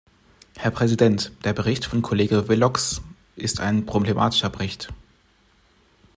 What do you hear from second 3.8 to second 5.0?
problematischer Bericht.